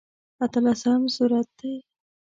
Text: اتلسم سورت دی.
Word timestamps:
اتلسم 0.43 1.01
سورت 1.15 1.47
دی. 1.59 1.73